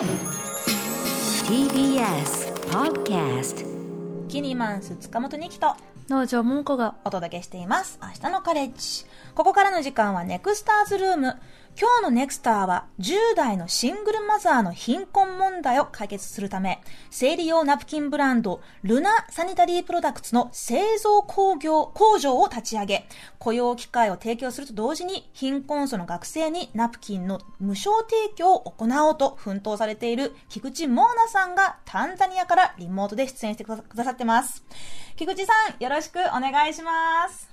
[0.00, 0.08] TBS
[2.70, 3.66] Podcast
[4.28, 5.74] キニマンス塚本二木と
[6.08, 7.98] 農場桃子がお届けしています。
[8.02, 9.04] 明日のカレッジ。
[9.34, 11.36] ここからの時間はネクスターズルーム。
[11.78, 23.06] 今日のネクスターは10代のシングルマザーの貧困問題を解決するため、生理用ナプキンブランドルナサニタリープロダクツの製造工業、工場を立ち上げ、
[23.38, 34.62] 雇用機会を提供すると同時に貧困層の学生にナプキンの無償提供を行おうと奮闘されている菊池モーナさんがタンザニアからリモートで出演してくださってます。
[35.16, 37.49] 菊池さん、よろしくお願いします。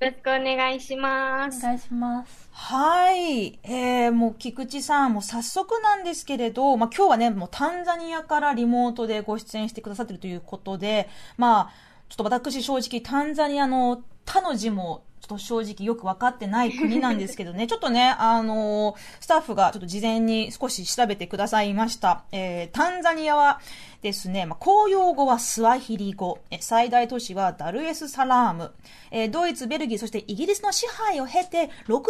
[0.00, 1.58] よろしくお願いします。
[1.58, 2.48] お願いします。
[2.52, 3.58] はい。
[3.62, 11.72] えー、もう菊池さん、もう早速なんですけれど、まあ今日はね、もうタンザニアからリモートでご出演してくださってるということで、まあ、
[12.08, 22.24] ちょっと私正直タンザニアの他の字もちょっと正直よく分かってない国なんですけどね、 ちょっとね、あのースタッフがちょっと事前に少し調べてくださいました。
[22.32, 23.60] えー、タンザニアは
[24.02, 28.72] ですね、まあ、公用語はスワヒリ語、え最大都市はダルエスサラーム、
[29.10, 32.00] えードイツ、ベルギー、そしてイギリスの支配を経て、60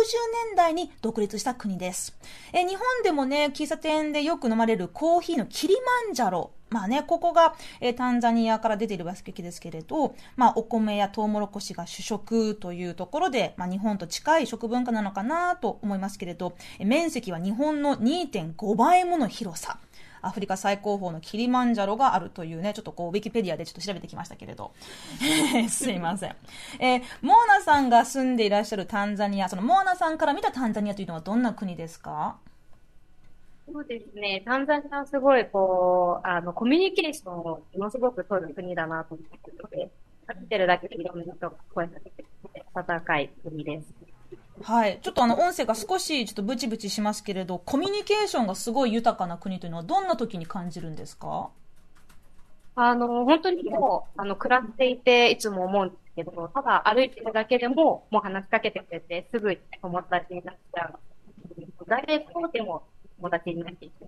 [0.48, 2.16] 年代に独立した国です。
[2.52, 5.74] えー日本でもね、喫茶店でよく飲まれるコーヒーのキリ
[6.06, 19.78] マンジャロ、まあね、ここが、えータンザニアから出ているわけですけれど、まあ、お米やトウモロコシが主食というところで、まあ、日本と近い食文化なのかなと思いますけれど、面積は日本の2.5倍もの広さ。
[20.22, 24.72] アフリカ最高峰のキリマンジャロがあるというね、ちょっとこう、ウィキペディアでちょっと調べてきましたけれど。
[25.68, 26.36] すいません。
[26.78, 32.36] えーモーナさんが住んでいらっしゃるタンザニア、そのモーナさんから見たタンザニアというのはどんな国ですか？
[33.72, 34.42] そうですね。
[34.44, 39.90] タンザニアはすごい、こう、あの、コミュニケーションをものすごく取る国だなと思っているので、
[40.30, 42.24] 立ってるだけでいろんな人が声かけて
[42.74, 43.94] 温かい国です。
[44.62, 44.98] はい。
[45.02, 51.50] ちょっとあの、音声が少しちょっとブチブチしますけれど、コミュニケーションがすごい豊かな国というのはどんな時に感じるんですか？
[52.76, 60.98] あの、本当にもう、あの、暮らしていて、いつも思うんですけど、ただ歩いてるだけでも、もう話しかけてくれて、すぐ友達になっちゃう。
[61.86, 62.82] 大体そうでも
[63.16, 64.06] 友達になっていて。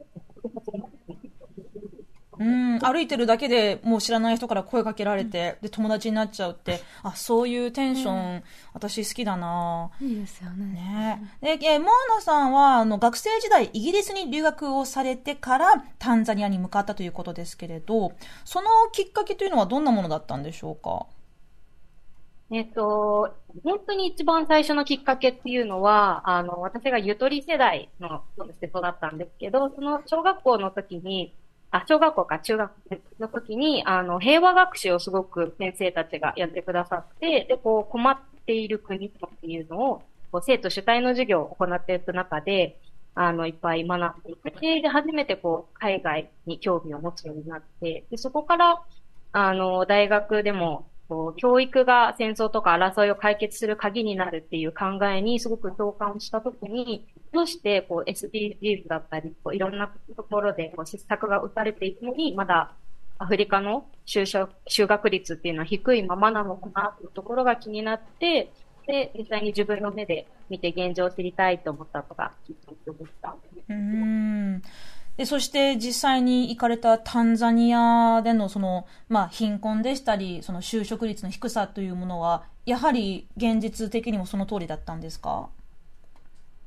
[2.42, 8.42] うん、歩いてるだけでもう知らない人から声かけられて、で、友達になっちゃうって、 あ、そういうテンション、
[8.74, 9.90] 私好きだな。
[10.00, 10.64] いいですよね。
[10.74, 11.22] ね。
[11.40, 18.12] で、えーモーナさんは、あの、学生時代、イギリスに留学をされてから、タンザニアに向かったということですけれど、
[18.44, 21.06] そのきっかけというのはどんなものだったんでしょうか？
[22.50, 31.34] えっと、本当に一番最初のきっかけっていうのは、あの、私がゆとり世代の人として育ったんですけど、その小学校の時に、
[31.72, 32.70] あ、小学校か中学
[33.18, 42.78] の時に、あの、平和学習をすごく先生たちがやってくださって、で、こう、困っている国っていうのを、こう生徒主体の授業を行っていく中で、
[43.14, 48.82] あの、いっぱい学んでいて、で、初めてこう、海外に興味を持つようになって、で、そこから、
[49.32, 62.72] あの、大学でも、こう、教育が戦争とか争いを解決する鍵になるっていう考えにすごく共感したときに、どうしてこう SDGs だったり、こういろんなところでこう施策が打たれていくのに、まだ
[63.18, 68.52] アフリカの就職、就学率っていうのは低いままなのかなというところが気になって、
[68.86, 73.36] で、実際に自分の目で見て現状を知りたいと思ったのがきっかけでした。
[73.68, 74.62] うん。
[75.16, 85.48] で、そして実際に行かれたタンザニアでのその、まあ、貧困でしたり、その就職率の低さというものは、やはり現実的にもその通りだったんですか？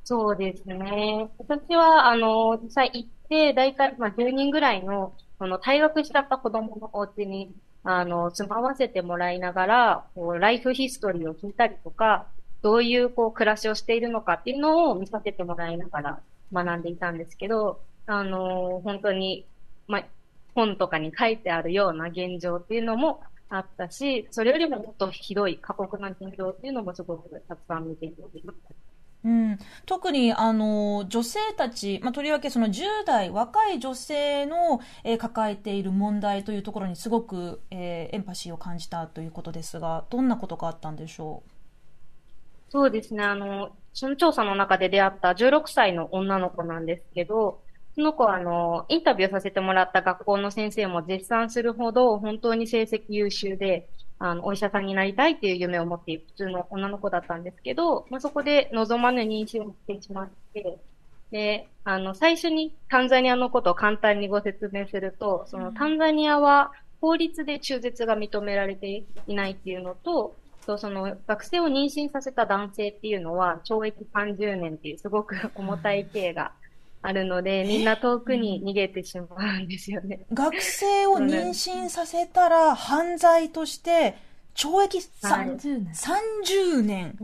[0.07, 1.31] そうですね。
[1.39, 12.27] 私は、あの、実際行って、だいたい、まあ、10人ぐらいの、その、退学しちゃった子供のお家に、あの、住まわせてもらいながら、こう、ライフヒストリーを聞いたりとか、
[12.61, 16.23] どういう、こう、暮らしをしているのかっていうのを見させてもらいながら
[16.53, 19.47] 学んでいたんですけど、あの、本当に、
[19.87, 20.07] まあ、
[20.53, 28.21] 本とかに書いてあるような現状っていうのもあったし、それよりももっとひどい過酷な現状っていうのもすごくたくさん見ていて、
[29.25, 41.49] うん、特にあの女性たち、まあ、とりわけその10代若い女性の、えー抱えている問題というところにすごく、えーエンパシーを感じたということですがどんなことがあったんでしょう？
[42.69, 43.23] そうですね。
[43.23, 47.63] あの、その調査の中で出会った16歳の女の子なんですけど、
[47.93, 53.89] その子は、あの、インタビューさせてもらった学校の先生も絶賛するほど、本当に成績優秀で、
[54.19, 60.77] あの、お医者さんになりたいっていう夢を持っている普通の女の子だったんですけど、まあ、そこで望まぬ妊娠をしてしまって、
[61.31, 66.71] で、あの、最初にタンザニアのことを簡単にご説明すると、そのタンザニアは
[67.01, 70.35] 法律で中絶が認められていないっていうのと、
[70.65, 76.51] とその学生を妊娠させた男性っていうのは懲役30年っていうすごく重たい刑が
[77.05, 80.25] あるので、みんな遠くに逃げてしまうんですよね。
[80.33, 84.15] 学生を妊娠させたら犯罪として
[84.55, 85.93] 懲役さはい30年。
[85.93, 87.17] 30年。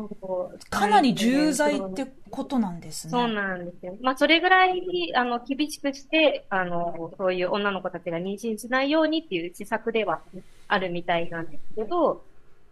[0.69, 3.11] かなり重罪ってことなんですね。
[3.11, 3.97] そうなんですよ。
[4.01, 4.81] まあ、それぐらい、
[5.15, 10.21] あの、厳しくして、あの、そういう女の子たちが妊娠しないようにっていう施策では
[10.67, 12.21] あるみたいなんですけど、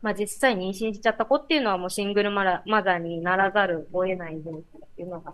[0.02, 4.62] まあ、実際妊娠しちゃった子っていうのはもうシングルマラマザーにならざるを得ない状況っ
[4.96, 5.34] ていうのが。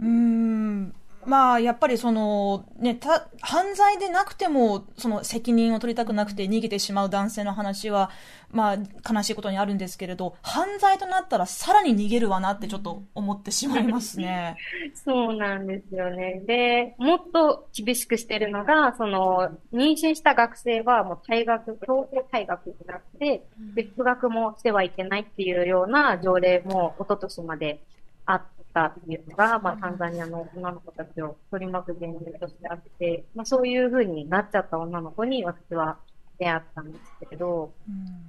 [0.00, 0.94] うーん。
[1.26, 8.10] まあ、やっぱりその、ね、た、犯罪でなくても、その責任を取りたくなくて逃げてしまう男性の話は、
[8.50, 14.56] まあ、悲しいことにあるんですけれど、犯罪となったらさらに逃げるわなってちょっと思ってしまいますね。
[15.04, 16.42] そうなんですよね。
[16.46, 23.44] で、もっと厳しくしてるのが、その、妊娠した学生はもう退学、強制退学になって、
[23.74, 27.82] で、復学もしてはいけないっていうような条例も一昨年まで
[28.24, 28.42] あっ
[28.72, 35.98] たっていうのが、まあ、タンザニアの女の子たちを取り巻く現状としてあって、まあ、そういう風になっちゃった女の子に私は
[36.38, 37.72] 出会ったんですけれど、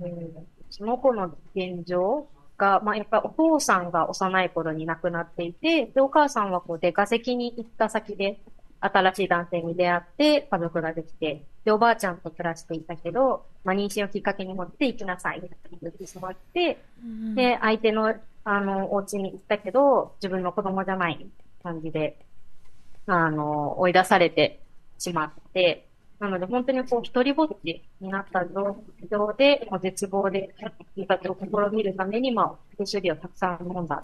[0.02, 0.08] うん。
[0.08, 0.48] うん。
[0.70, 2.28] その子の現状
[2.58, 8.40] が、まあ、やっぱりお父さんが幼い頃に亡くなっていて、で、お母さんはこう出稼ぎに行った先で、
[8.82, 15.50] 新しい男性に出会って、家族ができて、で、おばあちゃんと暮らしていたけど、まあ、妊娠をきっかけに持って行きなさい、って
[15.82, 16.84] 言ってしまって、
[17.36, 21.30] で、相手の、あの、お家に行ったけど、自分の子供じゃない
[21.64, 22.18] 感じで、
[23.06, 24.62] あの、追い出されて
[24.98, 25.88] しまって、
[26.20, 28.78] なので本当にこう、一人ぼっちになった状
[29.10, 30.54] 況で、もう絶望で、
[30.96, 34.04] 生活を試みるために、まあ、手処理をたくさん飲んだ。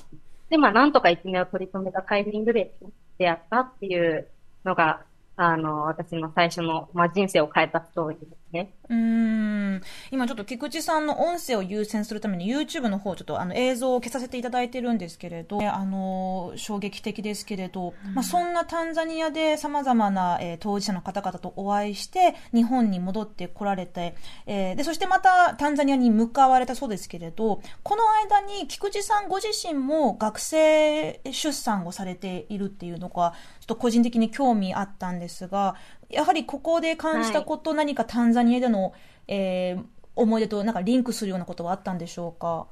[0.50, 2.74] で、まあ、なんとか一命を取り留めたタイミングで
[3.18, 4.28] 出会ったっていう
[4.66, 5.04] のが、
[5.36, 8.73] あの、私の最初の、まあ、人生を変えたストーリーね。
[8.89, 9.81] うーん。
[10.11, 24.15] 今ちょっと菊池さんの音声を優先するために YouTube の方ちょっとあの映像を消させていただいてるんですけれど、あの、衝撃的ですけれど、まあそんなタンザニアで様々な、えー当事者の方々とお会いして日本に戻ってこられて、
[24.45, 35.75] えーで、そしてまたタンザニアに向かわれたそうですけれど、この間に菊池さんご自身も学生出産をされているっていうのが、ちょっと個人的に興味あったんですが、
[36.09, 38.94] やはりここで感じたこと、何かタンザニアでの、
[39.27, 39.83] えー
[40.19, 42.65] 思い出となんかリンクするようなことはあったんでしょうか？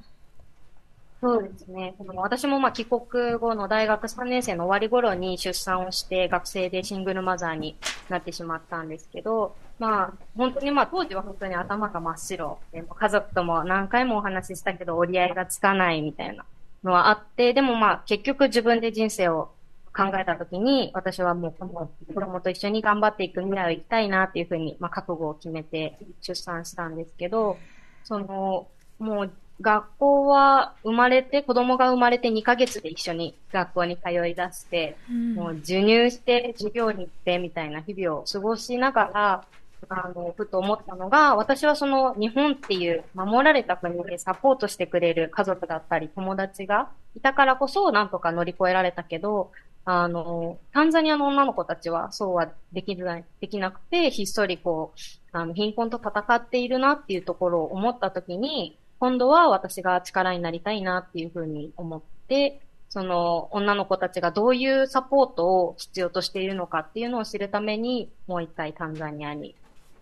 [1.21, 1.93] そうですね。
[2.15, 7.77] 私もまあ帰国後の大学3年生の終わり頃に出産をして学生でシングルマザーに
[8.09, 16.45] なってしまったんですけど、まあ本当にまあ当時は本当に頭が真っ白で、家族とも何回もお話ししたけど折り合いがつかないみたいな
[16.83, 19.51] のはあって、でもまあ結局自分で人生を
[19.95, 27.57] 考えたときに、私はもうこの子供と一緒に頑張っていく未来を生きたいなっていうふうに、まあ、覚悟を決めて出産したんですけど、
[28.03, 28.67] その、
[28.99, 29.31] もう
[29.61, 34.97] 学校は生まれて、子供が生まれて2ヶ月で一緒に学校に通い出して、
[35.35, 39.45] もう授乳して授業に行ってみたいな日々を過ごしながら、
[39.87, 49.51] あの、ふと思ったのが、私はその日本っていう守られた国でサポートしてくれる家族だったり友達がいたからこそなんとか乗り越えられたけど、
[49.85, 54.99] あの、タンザニアの女の子たちはそうはできない、できなくて、ひっそりこう、
[55.31, 69.53] あの、貧困と戦っているなっていうところを思ったときに、今度は私が力になりたいなっていうふうに思って、その女の子たちがどういうサポートを必要としているのかっていうのを知るために、もう一回タンザニアに、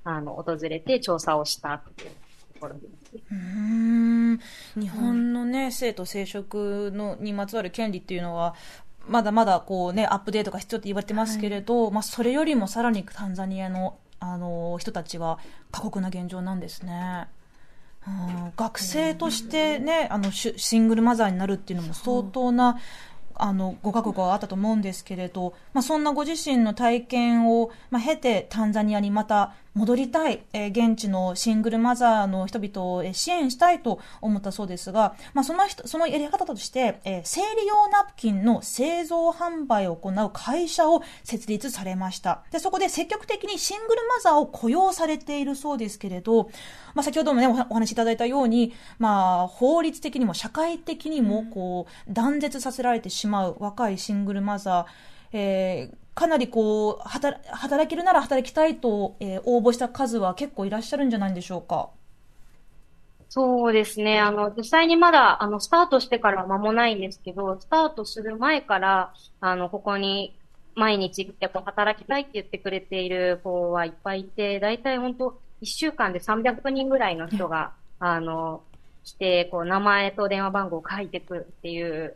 [0.06, 2.10] あの、訪れて調査をしたっていう
[2.54, 3.16] ところです。
[3.32, 4.40] うーん
[4.80, 8.56] 日本のね、性と生殖のにまつわる権利っていうのは、
[9.08, 15.40] まだまだこうね、アップデートが必要って言われてますけれど、まあそれよりもさらにタンザニアの、あの、人たちは
[15.72, 17.28] 過酷な現状なんですね。
[18.08, 22.78] うん学生としてね、あの、シングルマザーになるっていうのも相当な、
[23.36, 42.44] あの、ご覚悟があったと思うんですけれど、まあ、そんなご自身の体験を、まあ、経てタンザニアにまた戻りたい、えー現地のシングルマザーの人々をえー支援したいと思ったそうですが、まあ、その人、そのやり方として、えー生理用ナプキンの製造販売を行う会社を設立されました。
[42.52, 46.50] で、そこで積極的にシングルマザーを雇用されているそうですけれど、
[46.94, 61.90] まあ、先ほどもね、おお話しいただいたように、まあ、法律的にも社会的にも、こう、断絶させられてしまう若いシングルマザー、えーかなりこう、働働けるなら働きたいと、えー応募した数は結構いらっしゃるんじゃないんでしょうか？
[63.30, 64.20] そうですね。
[64.20, 70.40] あの、実際にまだ、あの、スタートしてから間もないんですけど、スタートする前から、あの、ここに
[70.76, 78.64] 毎日来てこう働きたいって言ってくれている子はいっぱいいて、だいたい本当1週間で300人ぐらいの人が、 あの、
[79.04, 82.16] 来て、こう、名前と電話番号を書いてくるっていう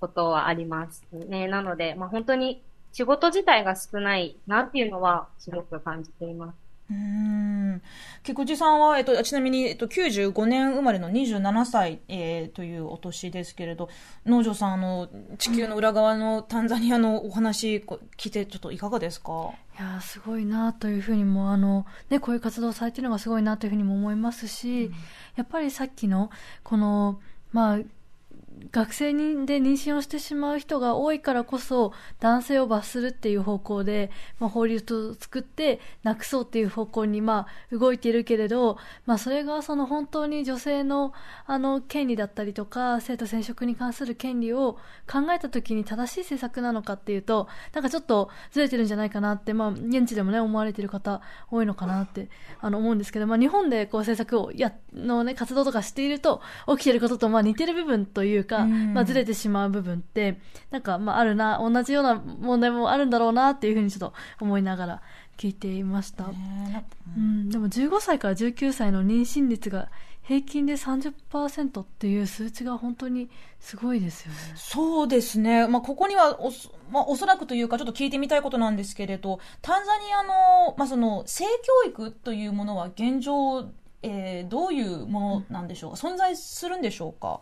[0.00, 1.48] ことはありますね。
[1.48, 6.56] なので、まあ、本当に仕事自体が少ないなっていうのはすごく感じています。
[6.90, 7.82] うーん。
[8.22, 13.90] 菊池さんは、えっと、ちなみに、えっと、95年生まれの27歳、えーというお年ですけれど、
[14.24, 19.52] 農場さん、あの、地球の裏側のタンザニアのお話、こう聞いて、ちょっといかがですか？
[19.78, 24.90] いやーすごいなというふうにも、あの、ね、こういう活動をされてるのがすごいなというふうにも思いますし、
[25.36, 26.30] やっぱりさっきの、
[26.64, 27.20] この、
[27.52, 27.78] まあ、
[28.72, 41.12] 学生にで妊娠をしてしまう人が多いからこそ男性を罰するっていう方向で、まあ、法律を作ってなくそうっていう方向にまあ動いているけれど、まあ、それがその本当に女性の
[41.46, 44.78] あの権利だったりとか性と染色に関する権利を
[45.10, 52.28] 考えた時に正しい政策なのかっていうとなんかちょっとずれてるんじゃないかなって、まあ、現地でもね思われている方多いのかなって
[52.60, 58.94] あの思うんですけど、まあ、日本でこう政策をやの、ね、活動とかしていると起きていることとまあ似てる部分というか、うん。
[58.94, 60.40] まあ、ずれてしまう部分って
[60.70, 65.02] なんかまああるな同じような問題もあるんだろうなっていうふうにちょっと思いながら
[65.36, 66.84] 聞いていました、ね
[67.16, 69.88] うん、でも15歳から19歳の妊娠率が
[70.28, 74.38] 平均で30%っていう数値が本当にすごいですよね。
[74.56, 75.66] そうですね。
[75.66, 81.44] まあ、ここにはおそ、まあ、おそらくというか、ちょっと聞いてみたいことなんですけれど、タンザニアの、まあ、その、性
[81.84, 83.70] 教育というものは現状、
[84.02, 87.40] えーどういうものなんでしょうか、存在するんでしょうか？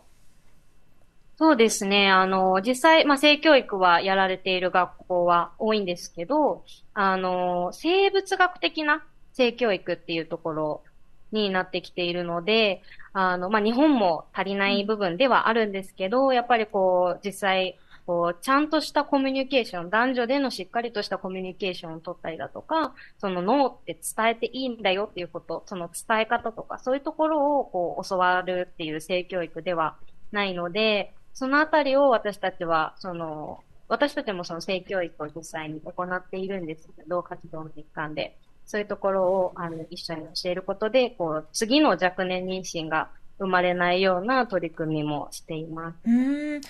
[1.39, 2.09] そうですね。
[2.09, 6.65] あの、実際、まあ、性教育はやられている学校は多いんですけど、
[6.95, 10.83] あの、生物学的な性教育っていうところ
[11.31, 12.81] になってきているので、
[13.13, 17.77] あの、まあ、日本も足りない部分ではあるんですけど、やっぱりこう、実際、
[18.07, 29.97] こう、ちゃんとしたコミュニケーション、男女でのしっかりとしたコミュニケーションを取ったりだとか、その脳って伝えていいんだよっていうこと、その伝え方とか、そういうところをこう、教わるっていう性教育では
[30.31, 38.39] ないので、そのあたりを私たちは、その、私たちもその性教育を実際に行っているんですけど、活動の一環で。
[38.65, 45.95] そういうところを、あの、一緒に教えることで、こう、次の若年妊娠が生まれないような取り組みもしています。
[46.05, 46.61] うーん。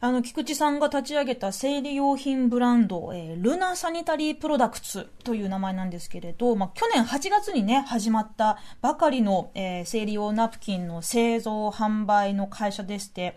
[0.00, 13.36] あの、菊池さんが立ち上げた生理用品ブランド、えールナサニタリープロダクツという名前なんですけれど、まあ、去年8月にね、始まったばかりの、えー生理用ナプキンの製造、販売の会社でして、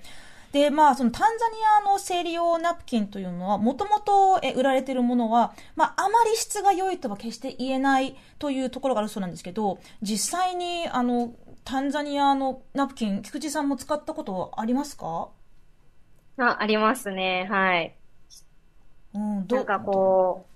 [0.52, 1.54] で、まあ、そのタンザニ
[1.88, 11.34] アの生理用ナプキンというのは、もともとえ売られているものは、まあ、あまり質が良いとは決して言えないというところがあるそうなんですけど、実際に、あの、
[11.66, 15.30] タンザニアのナプキン、菊池さんも使ったことありますか？
[16.40, 17.48] あ、ありますね。
[17.48, 17.96] はい。
[19.14, 20.50] うん、どなんかこう、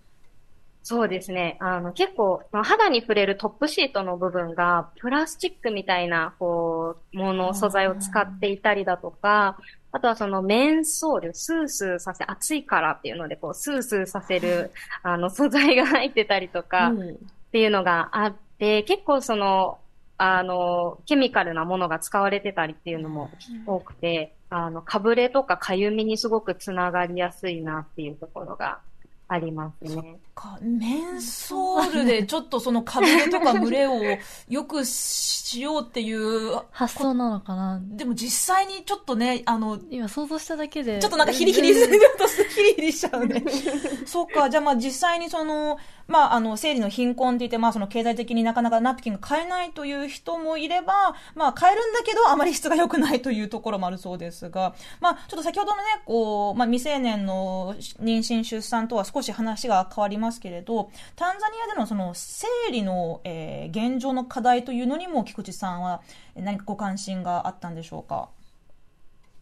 [0.83, 1.55] そうですね。
[1.61, 9.57] あの、結構、まあ肌に触れるトップシートの部分が、プラスチックみたいな、こう、もの、素材を使っていたりだとか、
[9.93, 14.71] あとはそのメンソール、スースーさせ、暑いからっていうので、こう、スースーさせる、
[15.03, 17.09] あの、素材が入ってたりとか、うん。
[17.11, 17.15] っ
[17.53, 19.77] ていうのがあって、結構その、
[20.17, 23.29] あの、ケミカルなものが使われてたりっていうのも
[23.65, 28.79] 多くて、あの、かぶれとかかゆみにすごくつながりやすいなっていうところが
[29.27, 30.19] ありますね。
[30.35, 34.01] かメンソールでちょっとそのかぶれとか蒸れを
[34.49, 37.79] よくしようっていう、 発想なのかな？
[37.83, 40.99] でも実際にちょっとね、あの、今想像しただけで。
[40.99, 43.43] ちょっとなんかヒリヒリするとヒリヒリしちゃうね。
[44.05, 45.77] そっか、じゃあまあ実際にその、
[46.07, 66.01] まああの、生理の貧困って言って、まあその経済的になかなかナプキンが買えないという人もいれば、まあ買えるんだけどあまり質が良くないというところもあるそうですが、まあちょっと先ほどのね、こう、まあ未成年の妊娠出産とは少し話が変わりますけれど、タンザニアでのその生理の、えー現状の課題というのにも菊池さんは
[66.35, 68.29] 何かご関心があったんでしょうか？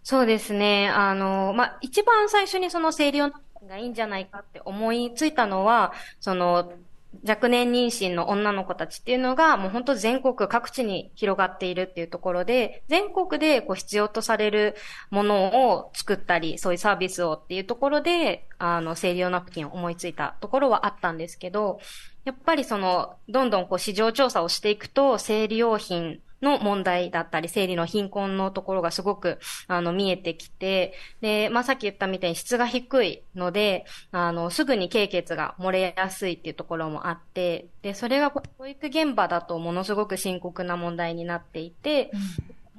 [0.03, 0.89] そうですね。
[0.89, 3.31] あの、まあ、一番最初にその生理用
[3.67, 6.73] がいいんじゃないかって思いついたのは、その、
[7.27, 14.75] 若年妊娠の女の子たちっていうのが、もう本当全国各地に広がっているっていうところで、全国でこう必要とされる
[15.09, 21.79] ものを作ったり、そういうサービスをっていうところで、あの、生理用ナプキンを思いついたところはあったんですけど、
[22.23, 42.11] やっぱりその、どんどんこう市場調査をしていくと、生理用品の問題だったり、生理の貧困のところがすごく、あの、見えてきて、で、まあ、さっき言ったみたいに質が低いので、あの、すぐに経血が漏れやすいっていうところもあって、で、それが保育現場だとものすごく深刻な問題になっていて、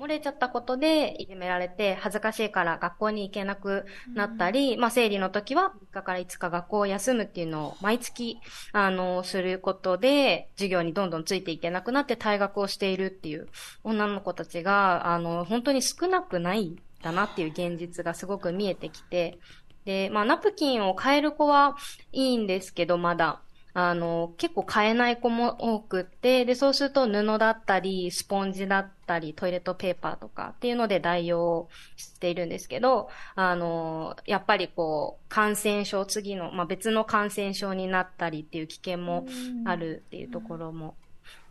[0.03, 8.39] 漏れちゃったことでいじめられて恥ずかしいから学校に行けなくなったり、まあ生理の時は3日から5日学校を休むっていうのを毎月、
[8.73, 13.47] あの、することで授業にどんどんついていけなくなって退学をしているっていう
[13.85, 19.39] 女の子たちが、あの、本当に少なくないんだなっていう現実がすごく見えてきて、
[19.85, 21.77] で、まあ、ナプキンを変える子は
[22.13, 23.41] いいんですけど、まだ。
[23.75, 39.25] あの、結構買えない子も多くって、で、そうすると布だったり、スポンジだったり、トイレットペーパーとかっていうので代用しているんですけど、あの、やっぱりこう、感染症、次の、まあ、別の感染症になったりっていう危険も
[39.65, 40.97] あるっていうところも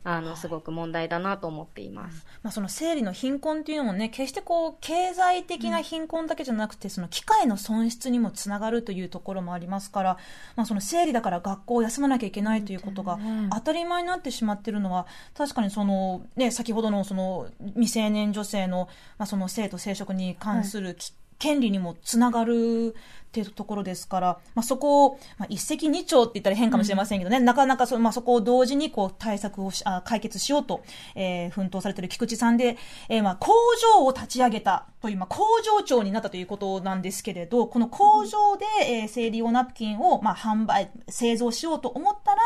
[0.03, 2.25] あの、すごく問題だなと思っています。
[2.41, 10.17] まあ、その生理の貧困っていうのもね、決してこう、経済的な貧困だけじゃなくて、その機械の損失にもつながるというところもありますから、
[10.55, 13.19] まあ、その生理だから学校を休まなきゃいけないということが
[13.53, 15.05] 当たり前になってしまっているのは、
[15.35, 20.95] 確かにその、ね、先ほどのその未成年女性の、まあ、その性と生殖に関する、はい
[21.41, 30.83] 権利にもつながるっていうところですから、まあ、そこを、まあ、一石二鳥って言ったら変かもしれませんけどね、うん、なかなかそ,、まあ、そこを同時にこう対策をしあ解決しようと、
[31.15, 32.77] えー、奮闘されている菊池さんで、
[33.09, 33.53] えー、まあ工
[33.97, 42.41] 場を立ち上げたという、まあ、工場長になったということなんですけれど、この工場で、えー、生理用ナプキンを、まあ、販売、製造しようと思ったら、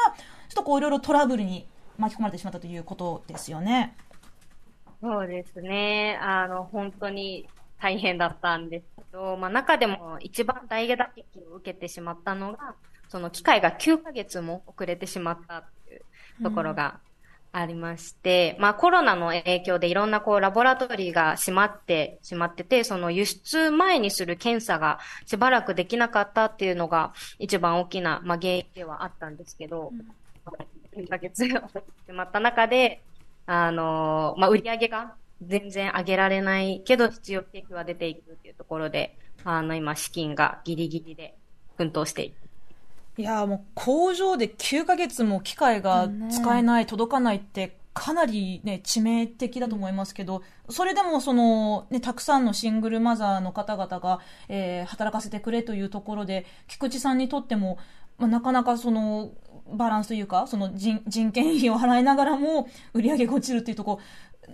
[0.48, 3.98] ちょっとこういろいろトラブルに巻き込まれてしまったということですよね。
[5.02, 6.18] そうですね。
[6.22, 7.48] あの、本当に
[7.86, 12.74] 大変だったんですけど、まあ中でも一番大打撃を受けてしまったのが、
[13.10, 17.00] その機械が9ヶ月も遅れてしまったっていうところが
[17.52, 29.92] ありまして、うん、まあコロナの影響でいろんなこうラボラトリーが閉まってしまってて、その輸出前にする検査がしばらくできなかったっていうのが一番大きな、まあ、原因ではあったんですけど、
[30.98, 33.04] うん、9ヶ月が遅れてしまった中で、
[33.46, 41.36] あのー、まあ売り上げが全然上げられないけど必要経費は出ていくっていうところで、あの、今資金がギリギリで
[41.78, 42.36] 奮闘している。
[43.18, 57.78] いやもう工場で9ヶ月も機械が使えない、届かないって、かなりね、致命的だと思いますけど、それでもその、ね、たくさんのシングルマザーの方々が、えー、働かせてくれというところで、菊池さんにとっても、
[58.18, 59.32] まあ、なかなかその、
[59.68, 64.00] バランスというか、その人人件費を払いながらも売り上げが落ちるっていうところ、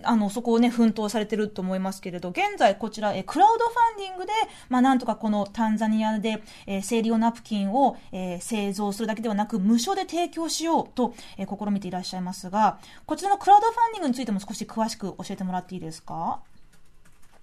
[0.02, 4.32] あの、そこをね、奮闘されてると思いますけれど、現在こちら、えクラウドファンディングで、
[4.68, 16.40] まあ、なんとかこのタンザニアで、え、生理用ナプキンを、え、製造するだけではなく、無償で提供しようと、え、試みていらっしゃいますが、こちらのクラウドファンディングについても少し詳しく教えてもらっていいですか？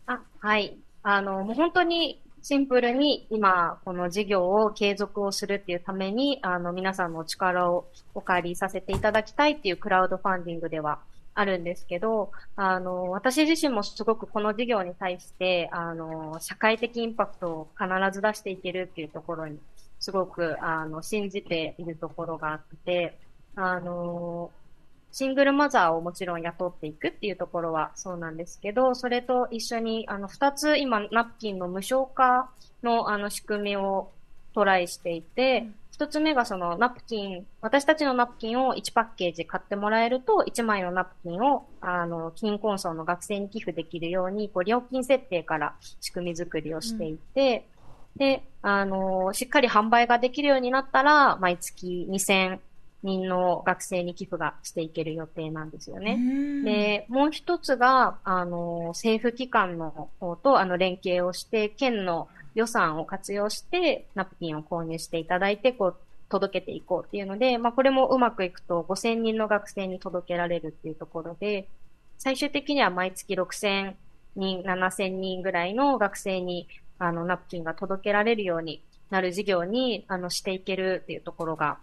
[0.08, 0.76] あ、はい。
[1.04, 7.86] あの、もう本当にシンプルに今、この事業を継続をするっていうために、あの、皆さんの力を
[8.16, 11.00] お借りさせていただきたいっていうクラウドファンディングでは
[11.40, 19.58] あるんですけど、あの、私自身もすごくこの事業に対して、あの、社会的インパクトを必ず出していけるっていうところに、
[20.02, 23.18] すごく、あの、信じているところがあって、
[23.56, 24.52] あの、
[25.14, 32.50] シングルマザーをもちろん雇っていくっていうところはそうなんですけど、それと一緒に、あの、二つ今、ナプキンの無償化
[32.84, 34.12] の、あの、仕組みを
[34.54, 35.68] トライしていて、
[36.00, 47.66] 一つ目がそのナプキン、私たちのナプキンを1パッケージ買ってもらえると、1枚のナプキンを、あの、貧困層の学生に寄付できるように、こう、料金設定から仕組み作りをしていて、
[48.16, 52.60] うん、で、あの、しっかり販売ができるようになったら、毎月2000
[53.04, 56.18] 人の学生に寄付がしていける予定なんですよね。
[56.64, 65.96] で、もう一つが、あの、政府機関の方と、あの、連携をして、県の予算を活用して、ナプキンを購入していただいて、こう、
[66.30, 71.68] 届けていこうっていうので、まあ、これもうまくいくと5000人の学生に届けられるっていうところで、
[72.20, 73.94] 最終的には毎月6000
[74.36, 76.68] 人、7000人ぐらいの学生に、
[77.00, 81.78] あの、ナプキンが届けられるようになる事業に、あの、していけるっていうところが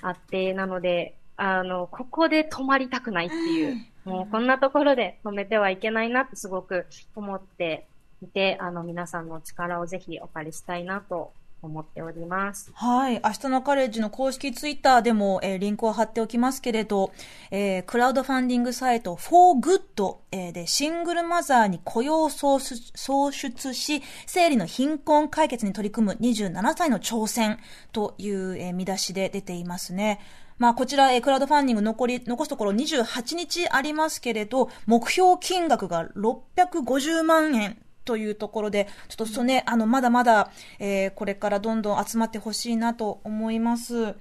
[0.00, 7.86] あって、なので、あの、ここで止まりたくないっていう、もうこんなところで止めてはいけないなってすごく思って
[8.22, 11.32] いて、あの、皆さんの力をぜひお借りしたいなと
[11.62, 12.72] 思っております。
[12.74, 13.20] はい。
[13.24, 17.12] 明日のカレッジの公式ツイッターでも、えー、リンクを貼っておきますけれど、
[17.50, 27.58] えー、クラウドファンディングサイト ForGood、えー、でシングルマザーに雇用を創出し、生理の貧困解決に取り組む27歳の挑戦
[27.92, 30.20] という、えー、見出しで出ていますね。
[30.58, 44.14] まあ、こちら、えクラウドファンディング残り、残すところ28日ありますけれど、目標金額が650万円というところで、ちょっとそね、あの、まだまだ、えー、これからどんどん集まってほしいなと思います。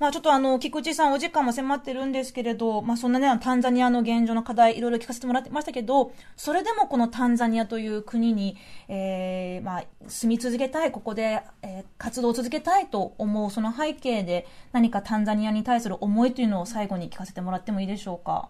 [0.00, 8.56] まあちょっとあの、菊池さんお時間も迫ってるんですけれど、まあそんなね、タンザニアの現状の課題いろいろ聞かせてもらってましたけど、それでもこのタンザニアという国に、
[8.88, 18.48] えー、まあ住み続けたい、ここで、えー、活動を続けたいと思うその背景で何かタンザニアに対する思いというのを最後に聞かせてもらってもいいでしょうか？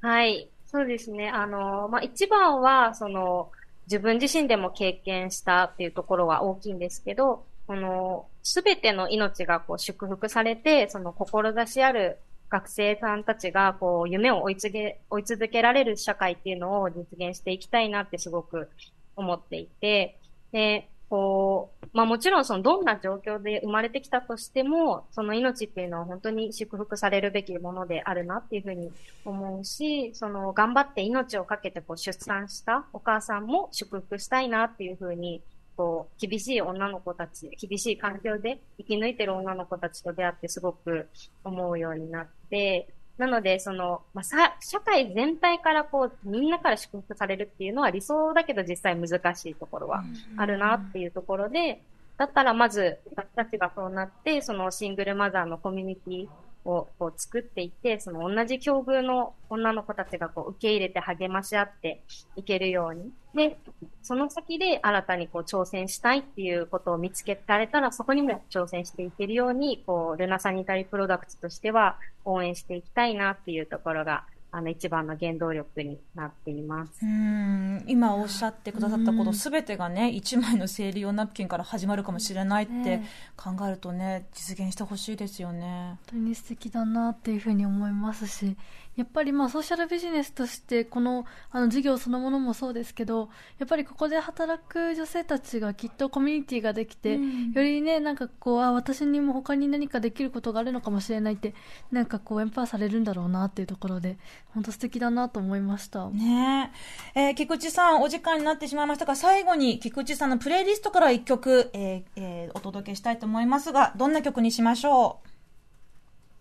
[0.00, 0.50] はい。
[0.70, 1.28] そうですね。
[1.28, 3.50] あの、まあ、一番は、その、
[3.86, 18.68] 自分自身でも経験したっていうところは大きいんですけど、この、すべての命がこう祝福されて、その志ある学生さんたちがこう夢を追いつげ、追い続けられる社会っていうのを実現していきたいなってすごく
[19.16, 20.20] 思っていて、
[20.52, 28.92] で、こう、まあもちろんそのどんな状況で生まれてきたとしても、その命っていうのは本当に祝福されるべきものであるなっていうふうに
[29.24, 35.42] 思うし、その頑張って命をかけてこう出産したお母さんも祝福したいなっていうふうに、
[35.76, 41.08] こう、厳しい女の子たち、厳しい環境で生き抜いてる女の子たちと出会ってすごく
[41.42, 42.88] 思うようになって、
[43.20, 50.02] なので、その、まあ、さ、社会全体からこう、みんなから祝福されるっていうのは理想だけど実際難しいところは
[50.38, 51.82] あるなっていうところで、
[52.16, 56.28] だったらまず、私たちがそうなって、そのシングルマザーのコミュニティ
[56.64, 62.02] をこう作っていって、その同じ境遇の女の子たちがこう受け入れて励まし合って
[62.36, 63.10] いけるように。
[63.34, 63.58] で、
[64.02, 77.04] その先で新たにこう挑戦したいっていうことを見つけられたら、そこにも挑戦していけるように、こう、ルナサニタリープロダクツとしては応援していきたいなっていうところがあの一番の原動力になっています。
[77.04, 83.02] うん今おっしゃってくださったことすべてがね一枚の生理用ナプキンから始まるかもしれないって
[83.36, 85.86] 考えるとね実現してほしいですよね。
[85.86, 88.56] 本当に素敵だなっていうふうに思いますし
[88.96, 101.54] やっぱりまあソーシャルビジネスとしてこのあの事業そのものもそうですけどやっぱりここで働く女性たちがきっとコミュニティができて、うん、よりねなんかこうあ私にも他に何かできることがあるのかもしれないって
[101.90, 104.18] なんかこうエンパワーされるんだろうなっていうところで
[104.54, 106.08] 本当素敵だなと思いました。
[106.10, 106.72] ね
[107.14, 107.20] え。
[107.20, 115.29] えー、菊池さん、お時間になってしまいましたが、最後に菊池さんのプレイリストから一曲、えーえー、お届けしたいと思いますが、どんな曲にしましょう？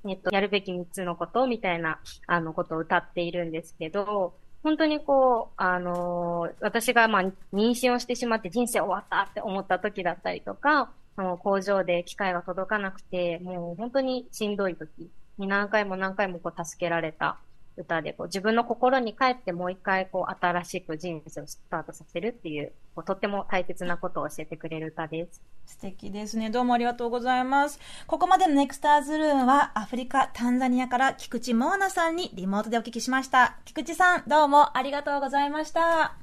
[0.08, 4.34] えっと、やるべき3つのことみたいな、あの、ことを歌っているんですけど、
[4.64, 7.22] 本当にこう、あのー、私がまあ、
[7.54, 17.38] 妊娠をしてしまって人生終わったって思った時だったりとか、その工場で機械が届かなくて、もう本当にしんどい時に何回も何回もこう助けられた
[17.80, 25.42] 歌でこう自分の心に帰ってもう一回こう新しく人生をスタートさせるっていうこうとっても大切なことを教えてくれる歌です。
[25.66, 26.50] 素敵ですね。
[26.50, 27.80] どうもありがとうございます。
[28.08, 33.58] ここまでのネクスターズルームはアフリカ、タンザニアから菊池モーナさんにリモートでお聞きしました。
[33.66, 36.04] 菊池さん、どうもありがとうございました。
[36.04, 36.16] あ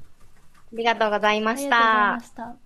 [0.73, 2.65] りがとうございました。